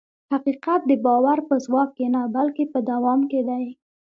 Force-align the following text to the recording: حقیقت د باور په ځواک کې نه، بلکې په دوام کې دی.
حقیقت 0.31 0.81
د 0.89 0.91
باور 1.05 1.39
په 1.49 1.55
ځواک 1.65 1.89
کې 1.97 2.07
نه، 2.13 2.21
بلکې 2.35 2.63
په 2.73 2.79
دوام 2.89 3.19
کې 3.31 3.41
دی. 3.49 3.65